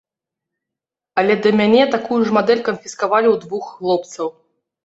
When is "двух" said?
3.47-3.65